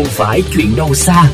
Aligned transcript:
không 0.00 0.08
phải 0.08 0.42
chuyện 0.52 0.76
đâu 0.76 0.94
xa. 0.94 1.30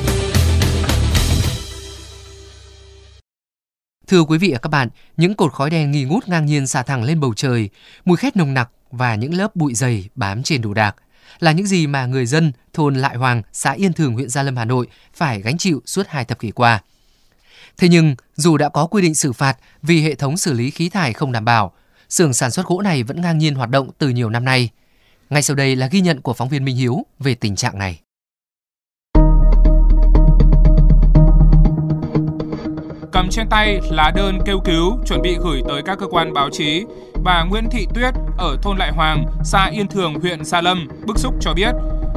Thưa 4.07 4.23
quý 4.23 4.39
vị 4.39 4.53
và 4.53 4.59
các 4.59 4.69
bạn, 4.69 4.89
những 5.17 5.35
cột 5.35 5.53
khói 5.53 5.71
đen 5.71 5.91
nghi 5.91 6.05
ngút 6.05 6.29
ngang 6.29 6.47
nhiên 6.47 6.67
xả 6.67 6.83
thẳng 6.83 7.05
lên 7.05 7.21
bầu 7.21 7.35
trời, 7.35 7.71
mùi 8.05 8.17
khét 8.17 8.37
nồng 8.37 8.55
nặc 8.55 8.71
và 8.91 9.15
những 9.15 9.35
lớp 9.35 9.57
bụi 9.57 9.75
dày 9.75 10.09
bám 10.15 10.43
trên 10.43 10.63
đồ 10.63 10.75
đạc 10.75 10.97
là 11.39 11.53
những 11.53 11.67
gì 11.67 11.87
mà 11.87 12.07
người 12.07 12.27
dân 12.27 12.53
thôn 12.73 12.95
Lại 12.95 13.17
Hoàng, 13.17 13.43
xã 13.53 13.73
Yên 13.73 13.93
Thường, 13.93 14.15
huyện 14.15 14.29
Gia 14.29 14.43
Lâm, 14.43 14.57
Hà 14.57 14.65
Nội 14.65 14.87
phải 15.15 15.43
gánh 15.43 15.59
chịu 15.59 15.83
suốt 15.87 16.07
hai 16.09 16.25
thập 16.25 16.39
kỷ 16.39 16.51
qua. 16.51 16.83
Thế 17.79 17.89
nhưng, 17.89 18.17
dù 18.37 18.57
đã 18.57 18.69
có 18.69 18.87
quy 18.87 19.03
định 19.03 19.15
xử 19.15 19.33
phạt 19.33 19.57
vì 19.83 20.03
hệ 20.03 20.15
thống 20.15 20.37
xử 20.37 20.53
lý 20.53 20.71
khí 20.71 20.89
thải 20.89 21.13
không 21.13 21.33
đảm 21.33 21.45
bảo, 21.45 21.73
xưởng 22.09 22.33
sản 22.33 22.51
xuất 22.51 22.67
gỗ 22.67 22.81
này 22.81 23.03
vẫn 23.03 23.21
ngang 23.21 23.39
nhiên 23.39 23.55
hoạt 23.55 23.71
động 23.71 23.91
từ 23.99 24.09
nhiều 24.09 24.31
năm 24.31 24.45
nay. 24.45 24.69
Ngay 25.31 25.43
sau 25.43 25.57
đây 25.57 25.77
là 25.77 25.87
ghi 25.87 26.01
nhận 26.01 26.21
của 26.21 26.35
phóng 26.35 26.49
viên 26.49 26.65
Minh 26.65 26.77
Hiếu 26.77 27.07
về 27.19 27.35
tình 27.35 27.57
trạng 27.57 27.79
này. 27.79 28.01
Cầm 33.17 33.29
trên 33.31 33.47
tay 33.51 33.81
lá 33.91 34.13
đơn 34.17 34.39
kêu 34.47 34.61
cứu 34.65 34.99
chuẩn 35.07 35.23
bị 35.23 35.37
gửi 35.45 35.63
tới 35.69 35.83
các 35.83 35.99
cơ 35.99 36.07
quan 36.07 36.33
báo 36.33 36.49
chí, 36.53 36.85
bà 37.25 37.45
Nguyễn 37.45 37.65
Thị 37.71 37.87
Tuyết 37.95 38.15
ở 38.39 38.57
thôn 38.63 38.77
Lại 38.79 38.93
Hoàng, 38.93 39.25
xã 39.45 39.67
Yên 39.73 39.89
Thường, 39.89 40.15
huyện 40.15 40.45
Gia 40.45 40.61
Lâm 40.61 40.89
bức 41.07 41.19
xúc 41.19 41.35
cho 41.41 41.55
biết, 41.55 41.75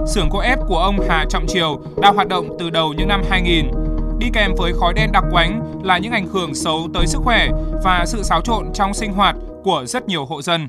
xưởng 0.07 0.29
gỗ 0.29 0.39
ép 0.39 0.59
của 0.67 0.77
ông 0.77 0.97
Hà 1.09 1.25
Trọng 1.29 1.47
Triều 1.47 1.81
đã 2.01 2.09
hoạt 2.09 2.27
động 2.27 2.57
từ 2.59 2.69
đầu 2.69 2.93
những 2.93 3.07
năm 3.07 3.21
2000. 3.29 3.71
Đi 4.19 4.27
kèm 4.33 4.51
với 4.57 4.73
khói 4.79 4.93
đen 4.93 5.11
đặc 5.11 5.23
quánh 5.31 5.81
là 5.83 5.97
những 5.97 6.11
ảnh 6.11 6.27
hưởng 6.27 6.55
xấu 6.55 6.89
tới 6.93 7.07
sức 7.07 7.19
khỏe 7.23 7.47
và 7.83 8.03
sự 8.07 8.23
xáo 8.23 8.41
trộn 8.41 8.65
trong 8.73 8.93
sinh 8.93 9.13
hoạt 9.13 9.35
của 9.63 9.85
rất 9.85 10.07
nhiều 10.07 10.25
hộ 10.25 10.41
dân. 10.41 10.67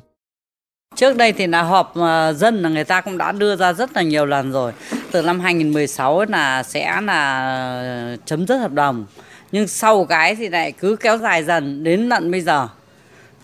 Trước 0.95 1.17
đây 1.17 1.33
thì 1.33 1.47
là 1.47 1.63
họp 1.63 1.95
ờ, 1.95 2.33
dân 2.33 2.63
là 2.63 2.69
người 2.69 2.85
ta 2.85 3.01
cũng 3.01 3.19
đã 3.19 3.33
đưa 3.33 3.57
ra 3.57 3.73
rất 3.73 3.93
là 3.95 4.03
nhiều 4.03 4.27
lần 4.27 4.53
rồi. 4.53 4.73
Từ 5.11 5.23
năm 5.23 5.41
2016 5.41 6.25
là 6.29 6.63
sẽ 6.63 7.01
là 7.01 8.17
chấm 8.25 8.47
dứt 8.47 8.57
hợp 8.57 8.73
đồng. 8.73 9.07
Nhưng 9.53 9.69
sau 9.69 10.05
cái 10.05 10.35
thì 10.35 10.49
lại 10.49 10.73
cứ 10.73 10.97
kéo 11.01 11.19
dài 11.19 11.45
dần 11.45 11.85
đến 11.85 12.11
tận 12.11 12.31
bây 12.31 12.41
giờ. 12.41 12.69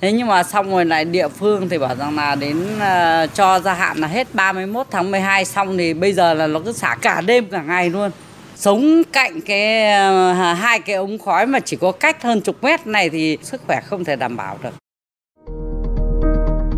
Thế 0.00 0.12
nhưng 0.12 0.26
mà 0.26 0.42
xong 0.42 0.70
rồi 0.70 0.84
lại 0.84 1.04
địa 1.04 1.28
phương 1.28 1.68
thì 1.68 1.78
bảo 1.78 1.94
rằng 1.96 2.16
là 2.16 2.34
đến 2.34 2.58
uh, 2.76 3.34
cho 3.34 3.60
gia 3.60 3.74
hạn 3.74 3.98
là 3.98 4.08
hết 4.08 4.34
31 4.34 4.86
tháng 4.90 5.10
12 5.10 5.44
xong 5.44 5.78
thì 5.78 5.94
bây 5.94 6.12
giờ 6.12 6.34
là 6.34 6.46
nó 6.46 6.60
cứ 6.60 6.72
xả 6.72 6.96
cả 7.02 7.20
đêm 7.20 7.46
cả 7.46 7.62
ngày 7.62 7.90
luôn. 7.90 8.10
Sống 8.56 9.02
cạnh 9.12 9.40
cái 9.40 9.92
uh, 10.30 10.58
hai 10.58 10.80
cái 10.80 10.96
ống 10.96 11.18
khói 11.18 11.46
mà 11.46 11.60
chỉ 11.60 11.77
có 11.77 11.92
cách 11.92 12.22
hơn 12.22 12.40
chục 12.40 12.62
mét 12.62 12.86
này 12.86 13.10
thì 13.10 13.38
sức 13.42 13.60
khỏe 13.66 13.80
không 13.80 14.04
thể 14.04 14.16
đảm 14.16 14.36
bảo 14.36 14.58
được. 14.62 14.70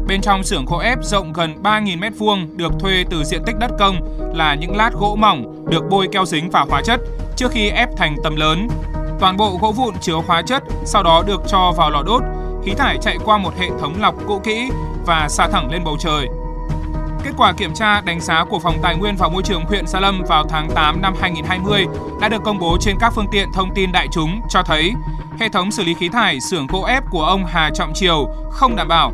Bên 0.08 0.20
trong 0.20 0.44
xưởng 0.44 0.64
gỗ 0.64 0.78
ép 0.78 0.98
rộng 1.02 1.32
gần 1.32 1.54
3.000 1.62 1.98
m2 1.98 2.56
được 2.56 2.72
thuê 2.80 3.04
từ 3.10 3.24
diện 3.24 3.42
tích 3.46 3.56
đất 3.60 3.70
công 3.78 3.96
là 4.34 4.54
những 4.54 4.76
lát 4.76 4.90
gỗ 4.92 5.16
mỏng 5.18 5.66
được 5.70 5.84
bôi 5.90 6.06
keo 6.12 6.24
dính 6.26 6.50
và 6.50 6.60
hóa 6.60 6.82
chất 6.84 7.00
trước 7.36 7.50
khi 7.50 7.68
ép 7.68 7.88
thành 7.96 8.16
tầm 8.24 8.36
lớn. 8.36 8.68
Toàn 9.20 9.36
bộ 9.36 9.58
gỗ 9.60 9.72
vụn 9.72 9.94
chứa 10.00 10.14
hóa 10.26 10.42
chất 10.42 10.62
sau 10.84 11.02
đó 11.02 11.22
được 11.26 11.42
cho 11.48 11.72
vào 11.76 11.90
lò 11.90 12.02
đốt, 12.02 12.22
khí 12.64 12.74
thải 12.74 12.98
chạy 13.02 13.16
qua 13.24 13.38
một 13.38 13.58
hệ 13.58 13.68
thống 13.80 13.94
lọc 14.00 14.14
cũ 14.26 14.40
kỹ 14.44 14.70
và 15.06 15.28
xả 15.28 15.48
thẳng 15.52 15.70
lên 15.70 15.84
bầu 15.84 15.96
trời. 16.00 16.28
Kết 17.24 17.30
quả 17.36 17.52
kiểm 17.52 17.74
tra 17.74 18.00
đánh 18.00 18.20
giá 18.20 18.44
của 18.44 18.58
Phòng 18.58 18.78
Tài 18.82 18.96
nguyên 18.96 19.16
và 19.16 19.28
Môi 19.28 19.42
trường 19.42 19.64
huyện 19.64 19.86
Sa 19.86 20.00
Lâm 20.00 20.22
vào 20.28 20.44
tháng 20.48 20.70
8 20.74 21.02
năm 21.02 21.14
2020 21.20 21.86
đã 22.20 22.28
được 22.28 22.42
công 22.44 22.58
bố 22.58 22.76
trên 22.80 22.96
các 23.00 23.12
phương 23.14 23.28
tiện 23.32 23.52
thông 23.52 23.74
tin 23.74 23.92
đại 23.92 24.06
chúng 24.12 24.40
cho 24.48 24.62
thấy 24.62 24.92
hệ 25.40 25.48
thống 25.48 25.70
xử 25.70 25.84
lý 25.84 25.94
khí 25.94 26.08
thải 26.08 26.40
xưởng 26.40 26.66
gỗ 26.66 26.82
ép 26.82 27.04
của 27.10 27.24
ông 27.24 27.44
Hà 27.46 27.70
Trọng 27.74 27.94
Triều 27.94 28.28
không 28.50 28.76
đảm 28.76 28.88
bảo 28.88 29.12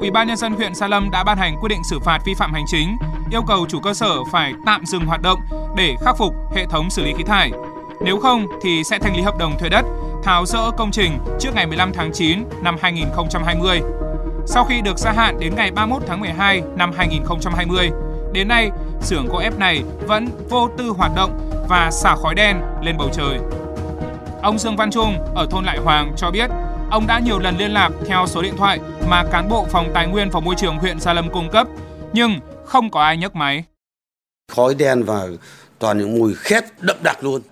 Ủy 0.00 0.10
ban 0.10 0.28
nhân 0.28 0.36
dân 0.36 0.52
huyện 0.52 0.74
Sa 0.74 0.88
Lâm 0.88 1.10
đã 1.10 1.24
ban 1.24 1.38
hành 1.38 1.56
quyết 1.60 1.68
định 1.68 1.84
xử 1.84 1.98
phạt 1.98 2.18
vi 2.24 2.34
phạm 2.34 2.52
hành 2.52 2.64
chính, 2.66 2.96
yêu 3.30 3.42
cầu 3.42 3.66
chủ 3.68 3.80
cơ 3.80 3.94
sở 3.94 4.24
phải 4.24 4.54
tạm 4.66 4.86
dừng 4.86 5.06
hoạt 5.06 5.22
động 5.22 5.40
để 5.76 5.96
khắc 6.00 6.16
phục 6.16 6.34
hệ 6.54 6.66
thống 6.66 6.90
xử 6.90 7.04
lý 7.04 7.12
khí 7.16 7.24
thải. 7.24 7.52
Nếu 8.04 8.18
không 8.18 8.46
thì 8.62 8.84
sẽ 8.84 8.98
thanh 8.98 9.16
lý 9.16 9.22
hợp 9.22 9.38
đồng 9.38 9.58
thuê 9.58 9.68
đất, 9.68 9.84
tháo 10.22 10.46
rỡ 10.46 10.70
công 10.78 10.90
trình 10.90 11.18
trước 11.40 11.50
ngày 11.54 11.66
15 11.66 11.92
tháng 11.92 12.10
9 12.12 12.38
năm 12.62 12.76
2020. 12.80 13.80
Sau 14.46 14.64
khi 14.64 14.80
được 14.80 14.98
gia 14.98 15.12
hạn 15.12 15.40
đến 15.40 15.54
ngày 15.56 15.70
31 15.70 16.02
tháng 16.06 16.20
12 16.20 16.62
năm 16.76 16.92
2020, 16.96 17.90
đến 18.32 18.48
nay 18.48 18.70
xưởng 19.00 19.26
gỗ 19.26 19.38
ép 19.38 19.58
này 19.58 19.82
vẫn 20.06 20.28
vô 20.48 20.68
tư 20.78 20.84
hoạt 20.96 21.12
động 21.16 21.50
và 21.68 21.90
xả 21.90 22.16
khói 22.16 22.34
đen 22.34 22.60
lên 22.82 22.96
bầu 22.98 23.08
trời. 23.12 23.38
Ông 24.42 24.58
Dương 24.58 24.76
Văn 24.76 24.90
Trung 24.90 25.14
ở 25.34 25.46
thôn 25.50 25.64
Lại 25.64 25.78
Hoàng 25.78 26.12
cho 26.16 26.30
biết 26.30 26.50
Ông 26.90 27.06
đã 27.06 27.18
nhiều 27.18 27.38
lần 27.38 27.56
liên 27.56 27.70
lạc 27.70 27.90
theo 28.06 28.26
số 28.26 28.42
điện 28.42 28.56
thoại 28.56 28.80
mà 29.08 29.24
cán 29.32 29.48
bộ 29.48 29.66
phòng 29.70 29.90
tài 29.94 30.06
nguyên 30.06 30.30
và 30.30 30.40
môi 30.40 30.54
trường 30.58 30.76
huyện 30.78 31.00
Gia 31.00 31.12
Lâm 31.12 31.30
cung 31.30 31.50
cấp, 31.50 31.66
nhưng 32.12 32.40
không 32.64 32.90
có 32.90 33.02
ai 33.02 33.16
nhấc 33.16 33.36
máy. 33.36 33.64
Khói 34.52 34.74
đen 34.74 35.02
và 35.02 35.26
toàn 35.78 35.98
những 35.98 36.18
mùi 36.18 36.34
khét 36.34 36.64
đậm 36.80 36.96
đặc 37.02 37.24
luôn. 37.24 37.42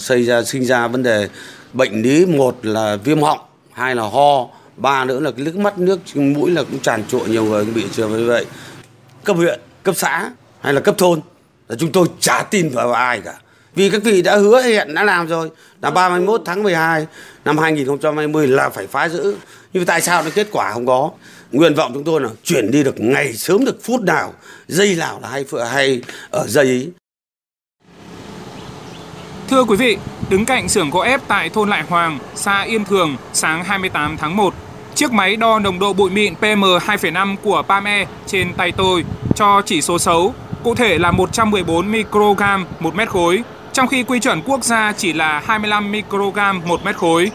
Xây 0.00 0.24
ra 0.24 0.42
sinh 0.42 0.64
ra 0.64 0.88
vấn 0.88 1.02
đề 1.02 1.28
bệnh 1.72 2.02
lý 2.02 2.26
một 2.26 2.58
là 2.62 2.96
viêm 3.04 3.22
họng, 3.22 3.40
hai 3.72 3.94
là 3.94 4.02
ho, 4.02 4.48
ba 4.76 5.04
nữa 5.04 5.20
là 5.20 5.30
cái 5.30 5.44
nước 5.44 5.56
mắt 5.56 5.78
nước 5.78 6.00
mũi 6.14 6.50
là 6.50 6.62
cũng 6.62 6.78
tràn 6.78 7.04
trộn 7.08 7.30
nhiều 7.30 7.44
người 7.44 7.64
bị 7.64 7.84
trường 7.92 8.16
như 8.16 8.26
vậy. 8.26 8.46
Cấp 9.24 9.36
huyện, 9.36 9.60
cấp 9.82 9.94
xã 9.98 10.30
hay 10.60 10.72
là 10.72 10.80
cấp 10.80 10.94
thôn 10.98 11.20
là 11.68 11.76
chúng 11.78 11.92
tôi 11.92 12.06
chả 12.20 12.42
tin 12.42 12.68
vào 12.68 12.92
ai 12.92 13.20
cả. 13.20 13.34
Vì 13.74 13.90
các 13.90 14.02
vị 14.04 14.22
đã 14.22 14.36
hứa 14.36 14.62
hẹn 14.62 14.94
đã 14.94 15.04
làm 15.04 15.26
rồi 15.26 15.50
là 15.82 15.90
31 15.90 16.42
tháng 16.44 16.62
12 16.62 17.06
năm 17.44 17.58
2020 17.58 18.46
là 18.46 18.68
phải 18.68 18.86
phá 18.86 19.08
giữ. 19.08 19.34
Nhưng 19.72 19.84
tại 19.84 20.00
sao 20.00 20.22
nó 20.22 20.30
kết 20.34 20.48
quả 20.52 20.72
không 20.72 20.86
có? 20.86 21.10
Nguyện 21.52 21.74
vọng 21.74 21.90
chúng 21.94 22.04
tôi 22.04 22.20
là 22.20 22.28
chuyển 22.44 22.70
đi 22.70 22.82
được 22.82 23.00
ngày 23.00 23.32
sớm 23.32 23.64
được 23.64 23.78
phút 23.82 24.00
nào, 24.02 24.34
giây 24.68 24.94
nào 24.98 25.18
là 25.22 25.28
hay 25.28 25.44
hay 25.70 26.02
ở 26.30 26.46
giây 26.46 26.64
ý. 26.66 26.88
Thưa 29.48 29.64
quý 29.64 29.76
vị, 29.76 29.96
đứng 30.28 30.44
cạnh 30.44 30.68
xưởng 30.68 30.90
gỗ 30.90 31.00
ép 31.00 31.20
tại 31.28 31.48
thôn 31.48 31.68
Lại 31.68 31.82
Hoàng, 31.88 32.18
xã 32.34 32.62
Yên 32.62 32.84
Thường, 32.84 33.16
sáng 33.32 33.64
28 33.64 34.16
tháng 34.16 34.36
1, 34.36 34.54
chiếc 34.94 35.12
máy 35.12 35.36
đo 35.36 35.58
nồng 35.58 35.78
độ 35.78 35.92
bụi 35.92 36.10
mịn 36.10 36.34
PM2,5 36.40 37.36
của 37.42 37.62
PAME 37.68 38.06
trên 38.26 38.52
tay 38.54 38.72
tôi 38.72 39.04
cho 39.34 39.62
chỉ 39.66 39.82
số 39.82 39.98
xấu, 39.98 40.34
cụ 40.62 40.74
thể 40.74 40.98
là 40.98 41.10
114 41.10 41.92
microgram 41.92 42.66
một 42.80 42.94
mét 42.94 43.08
khối, 43.08 43.42
trong 43.72 43.88
khi 43.88 44.02
quy 44.02 44.20
chuẩn 44.20 44.42
quốc 44.42 44.64
gia 44.64 44.92
chỉ 44.92 45.12
là 45.12 45.42
25 45.46 45.92
microgram 45.92 46.60
một 46.66 46.84
mét 46.84 46.96
khối. 46.96 47.30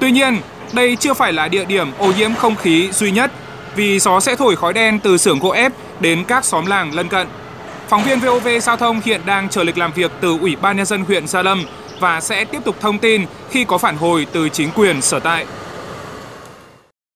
Tuy 0.00 0.10
nhiên, 0.10 0.38
đây 0.72 0.96
chưa 0.96 1.14
phải 1.14 1.32
là 1.32 1.48
địa 1.48 1.64
điểm 1.64 1.88
ô 1.98 2.12
nhiễm 2.18 2.34
không 2.34 2.56
khí 2.56 2.88
duy 2.92 3.10
nhất, 3.10 3.32
vì 3.76 3.98
gió 3.98 4.20
sẽ 4.20 4.36
thổi 4.36 4.56
khói 4.56 4.72
đen 4.72 4.98
từ 4.98 5.16
xưởng 5.16 5.38
gỗ 5.38 5.50
ép 5.50 5.72
đến 6.00 6.24
các 6.24 6.44
xóm 6.44 6.66
làng 6.66 6.94
lân 6.94 7.08
cận. 7.08 7.26
Phóng 7.88 8.02
viên 8.04 8.20
VOV 8.20 8.48
Giao 8.62 8.76
thông 8.76 9.00
hiện 9.04 9.20
đang 9.26 9.48
chờ 9.48 9.64
lịch 9.64 9.78
làm 9.78 9.92
việc 9.92 10.12
từ 10.20 10.38
Ủy 10.40 10.56
ban 10.56 10.76
Nhân 10.76 10.86
dân 10.86 11.04
huyện 11.04 11.26
Gia 11.26 11.42
Lâm 11.42 11.64
và 12.00 12.20
sẽ 12.20 12.44
tiếp 12.44 12.64
tục 12.64 12.76
thông 12.80 12.98
tin 12.98 13.26
khi 13.50 13.64
có 13.64 13.78
phản 13.78 13.96
hồi 13.96 14.26
từ 14.32 14.48
chính 14.48 14.70
quyền 14.70 15.02
sở 15.02 15.20
tại. 15.20 15.46